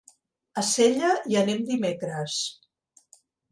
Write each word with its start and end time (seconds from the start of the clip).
A 0.61 0.63
Sella 0.69 1.11
hi 1.33 1.37
anem 1.43 1.63
dimecres. 1.69 2.41